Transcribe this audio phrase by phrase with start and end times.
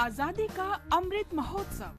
[0.00, 1.96] आज़ादी का अमृत महोत्सव।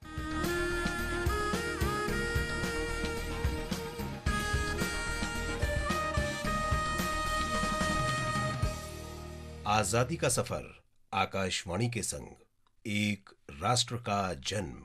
[9.68, 10.64] आज़ादी का सफ़र,
[11.14, 12.28] आकाशवाणी के संग।
[12.86, 13.30] एक
[13.62, 14.84] राष्ट्र का जन्म।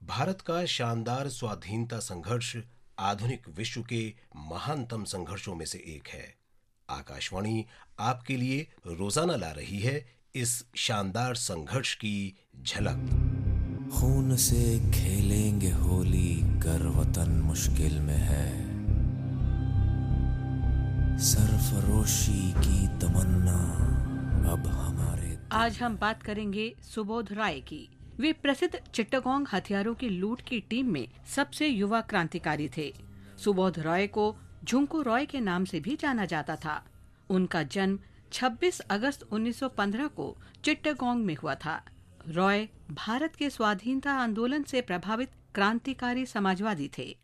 [0.00, 2.56] भारत का शानदार स्वाधीनता संघर्ष
[2.98, 4.04] आधुनिक विश्व के
[4.48, 6.36] महानतम संघर्षों में से एक है।
[6.88, 7.66] आकाशवाणी
[8.00, 12.98] आपके लिए रोज़ाना ला रही है इस शानदार संघर्ष की झलक।
[13.94, 18.68] खून से खेलेंगे होली कर वतन मुश्किल में है।
[21.18, 23.58] सरफरोशी की तमन्ना
[24.52, 27.88] अब हमारे आज हम बात करेंगे सुबोध राय की।
[28.20, 32.94] वे प्रसिद्ध चिट्टगोंग हथियारों की लूट की टीम में सबसे युवा क्रांतिकारी थे।
[33.44, 36.84] सुबोध रॉय को झुंकू रॉय के नाम से भी जाना जाता था।
[37.30, 37.98] उनका जन्म
[38.32, 41.80] 26 अगस्त 1915 को चिट्टगोंग में हुआ था।
[42.28, 47.16] रॉय भारत के स्वाधीनता आंदोलन से प्रभावित क्रांतिकारी समाजवादी थे।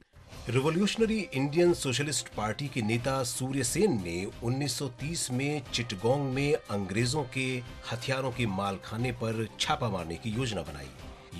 [0.49, 7.47] रिवोल्यूशनरी इंडियन सोशलिस्ट पार्टी के नेता सूर्य सेन ने 1930 में चिटगोंग में अंग्रेज़ों के
[7.93, 10.89] हथियारों के मालखाने पर छापा मारने की योजना बनाई।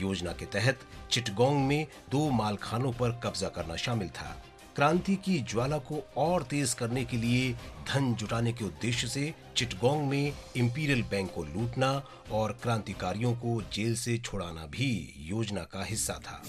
[0.01, 4.45] योजना के तहत चिटगोंग में दो मालखानों पर कब्जा करना शामिल था।
[4.77, 7.53] क्रांति की ज्वाला को और तेज करने के लिए
[7.89, 13.95] धन जुटाने के उद्देश्य से चिटगोंग में इंपीरियल बैंक को लूटना और क्रांतिकारियों को जेल
[13.97, 16.43] से छुड़ाना भी योजना का हिस्सा था।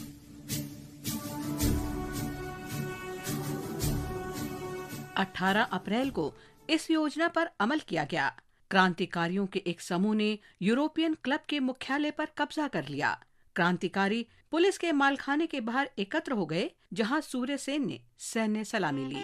[5.18, 6.34] 18 अप्रैल को
[6.70, 8.30] इस योजना पर अमल किया गया।
[8.72, 13.24] क्रांतिकारियों के एक समूह ने यूरोपियन क्लब के मुख्यालय पर कब्जा कर लिया।
[13.56, 19.06] क्रांतिकारी पुलिस के मालखाने के बाहर एकत्र हो गए, जहाँ सूर्य सेन ने सैन्य सलामी
[19.06, 19.24] ली।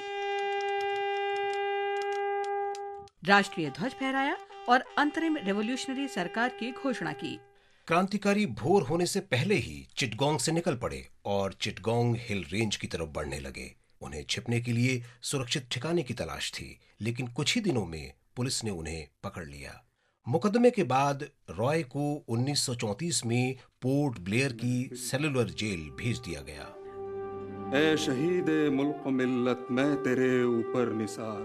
[3.26, 4.38] राष्ट्रीय ध्वज फहराया
[4.70, 7.40] और अंतरिम रेवोल्यूशनरी सरकार की घोषणा की।
[7.88, 12.88] क्रांतिकारी भोर होने से पहले ही चिटगोंग से निकल पड़े और चिटगोंग हिल रेंज की
[12.88, 17.62] तरफ़ बढ़ने लगे। उन्हें छिपने के लिए सुरक्षित ठिकाने की तलाश थी, लेकिन कुछ ही
[17.62, 19.91] दिनों में पुलिस ने उन्हें पकड़ लिया।
[20.28, 27.96] मुकदमे के बाद रॉय को 1934 में पोर्ट ब्लेयर की सेलुलर जेल भेज दिया गया।
[27.96, 31.42] शहीद मुल्क मिल्लत, मैं तेरे ऊपर निसार।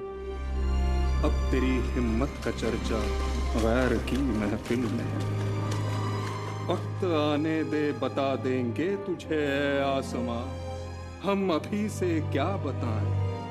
[1.25, 3.01] अब तेरी हिम्मत का चर्चा
[3.61, 5.17] गैर की महफिल में।
[6.67, 10.67] वक्त आने दे, बता देंगे तुझे आसमां।
[11.31, 13.43] हम अभी से क्या बताएँ?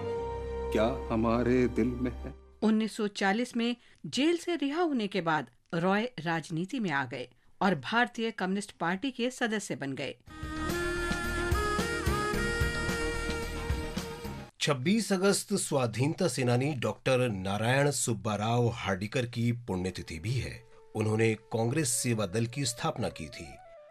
[0.72, 2.44] क्या हमारे दिल में है?
[2.61, 7.29] 1940 में जेल से रिहा होने के बाद रॉय राजनीति में आ गए
[7.61, 10.16] और भारतीय कम्युनिस्ट पार्टी के सदस्य बन गए।
[14.59, 20.63] 26 अगस्त स्वाधीनता सेनानी डॉक्टर नारायण सुब्बाराव हार्डिकर की पुण्यतिथि भी है।
[20.95, 23.47] उन्होंने कांग्रेस सेवा दल की स्थापना की थी।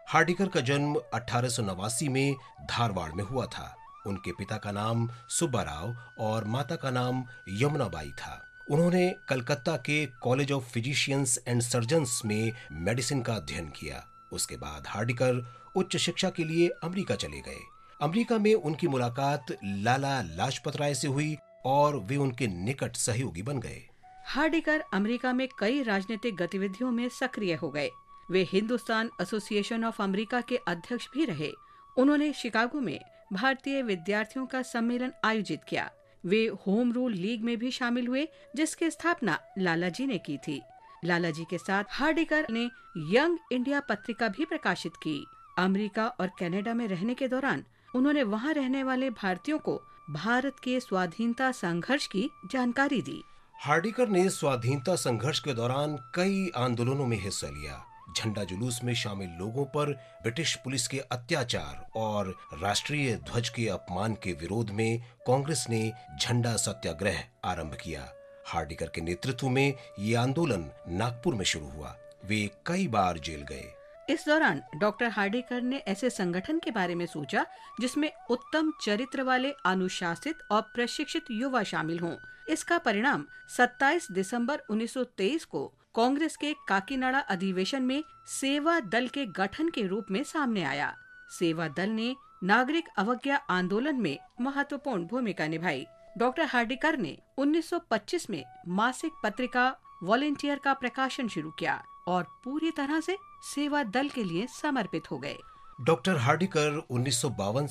[0.07, 2.35] हार्डिकर का जन्म अठारह सौ नवासी में
[2.69, 3.75] धारवाड़ में हुआ था।
[4.07, 10.51] उनके पिता का नाम सुब्बाराव और माता का नाम यमुनाबाई था। उन्होंने कलकत्ता के college
[10.51, 16.43] of physicians and surgeons में मेडिसिन का अध्ययन किया। उसके बाद हार्डिकर उच्च शिक्षा के
[16.43, 17.59] लिए अमेरिका चले गए।
[18.01, 23.59] अमेरिका में उनकी मुलाकात लाला लाजपत राय से हुई और वे उनके निकट सहयोगी बन
[23.59, 23.81] गए।
[24.25, 27.89] हार्डिकर अमेरिका में कई राजनीतिक गतिविधियों में सक्रिय हो गए।
[28.31, 31.51] वे हिंदुस्तान एसोसिएशन ऑफ़ अमेरिका के अध्यक्ष भी रहे।
[31.97, 32.99] उन्होंने शिकागो में
[33.33, 35.91] भारतीय विद्यार्थियों का सम्मेलन आयोजित किया।
[36.25, 40.61] वे होम रूल लीग में भी शामिल हुए, जिसकी स्थापना लालाजी ने की थी।
[41.05, 45.25] लालाजी के साथ हार्डिकर ने यंग इंडिया पत्रिका भी प्रकाशित की।
[45.57, 47.63] अमेरिका और कनाडा में रहने के दौरान
[47.95, 53.23] उन्होंने वहाँ रहने वाले भारतीयों को भारत के स्वाधीनता संघर्ष की जानकारी दी।
[53.55, 57.83] हार्डिकर ने स्वाधीनता संघर्ष के दौरान कई आंदोलनों में हिस्सा लिया।
[58.17, 64.13] झंडा जुलूस में शामिल लोगों पर ब्रिटिश पुलिस के अत्याचार और राष्ट्रीय ध्वज के अपमान
[64.13, 68.13] के विरोध में कांग्रेस ने झंडा सत्याग्रह आरंभ किया।
[68.47, 73.73] हार्डिकर के नेतृत्व में ये आंदोलन नागपुर में शुरू हुआ। वे कई बार जेल गए।
[74.09, 77.45] इस दौरान डॉक्टर हार्डिकर ने ऐसे संगठन के बारे में सोचा,
[77.81, 82.15] जिसमें उत्तम चरित्र वाले अनुशासित और प्रशिक्षित युवा शामिल हों।
[82.49, 83.25] इसका परिणाम
[83.57, 90.05] 27 दिसंबर 1923 को कांग्रेस के काकीनाडा अधिवेशन में सेवा दल के गठन के रूप
[90.11, 90.95] में सामने आया।
[91.39, 95.85] सेवा दल ने नागरिक अवज्ञा आंदोलन में महत्वपूर्ण भूमिका निभाई।
[96.17, 102.99] डॉक्टर हार्डिकर ने 1925 में मासिक पत्रिका वॉलेंटियर का प्रकाशन शुरू किया और पूरी तरह
[102.99, 103.17] से
[103.55, 105.37] सेवा दल के लिए समर्पित हो गए।
[105.81, 107.21] डॉक्टर हार्डिकर उन्नीस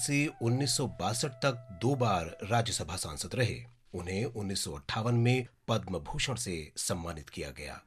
[0.07, 5.47] से उन्नीस सौ बासठ तक दो बार राज्यसभा सांसद रहे। उन्हें उन्नीस सौ अट्ठावन में
[5.69, 7.83] पद्म भूषण से सम्मानित किया गया।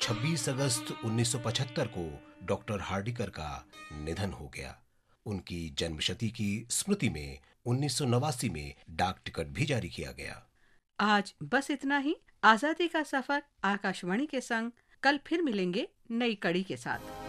[0.00, 2.04] 26 अगस्त 1975 को
[2.46, 4.74] डॉक्टर हार्डिकर का निधन हो गया।
[5.26, 10.42] उनकी जन्मशती की स्मृति में उन्नीस सौ नवासी में डाक टिकट भी जारी किया गया।
[11.00, 14.70] आज बस इतना ही। आज़ादी का सफ़र आकाशवाणी के संग।
[15.02, 17.25] कल फिर मिलेंगे नई कड़ी के साथ।